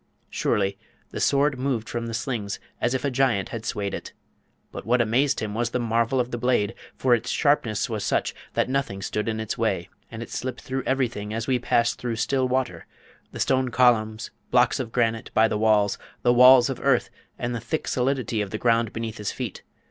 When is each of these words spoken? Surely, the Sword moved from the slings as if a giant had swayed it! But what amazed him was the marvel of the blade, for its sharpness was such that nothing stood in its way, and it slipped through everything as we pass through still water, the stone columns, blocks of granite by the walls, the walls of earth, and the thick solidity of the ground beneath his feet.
Surely, 0.31 0.79
the 1.11 1.19
Sword 1.19 1.59
moved 1.59 1.87
from 1.87 2.07
the 2.07 2.15
slings 2.15 2.59
as 2.81 2.95
if 2.95 3.05
a 3.05 3.11
giant 3.11 3.49
had 3.49 3.67
swayed 3.67 3.93
it! 3.93 4.13
But 4.71 4.83
what 4.83 4.99
amazed 4.99 5.41
him 5.41 5.53
was 5.53 5.69
the 5.69 5.79
marvel 5.79 6.19
of 6.19 6.31
the 6.31 6.39
blade, 6.39 6.73
for 6.95 7.13
its 7.13 7.29
sharpness 7.29 7.87
was 7.87 8.03
such 8.03 8.33
that 8.55 8.67
nothing 8.67 9.03
stood 9.03 9.29
in 9.29 9.39
its 9.39 9.59
way, 9.59 9.89
and 10.09 10.23
it 10.23 10.31
slipped 10.31 10.61
through 10.61 10.81
everything 10.87 11.35
as 11.35 11.45
we 11.45 11.59
pass 11.59 11.93
through 11.93 12.15
still 12.15 12.47
water, 12.47 12.87
the 13.31 13.39
stone 13.39 13.69
columns, 13.69 14.31
blocks 14.49 14.79
of 14.79 14.91
granite 14.91 15.29
by 15.35 15.47
the 15.47 15.55
walls, 15.59 15.99
the 16.23 16.33
walls 16.33 16.67
of 16.67 16.79
earth, 16.81 17.11
and 17.37 17.53
the 17.53 17.59
thick 17.61 17.87
solidity 17.87 18.41
of 18.41 18.49
the 18.49 18.57
ground 18.57 18.91
beneath 18.91 19.19
his 19.19 19.31
feet. 19.31 19.61